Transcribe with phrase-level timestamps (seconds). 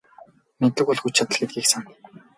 [0.59, 1.89] Мэдлэг бол хүч чадал гэдгийг сана.